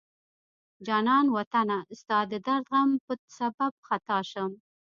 [0.87, 4.51] جانان وطنه ستا د درد غم په سبب خطا شم